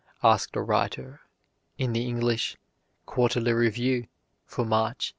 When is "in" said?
1.77-1.93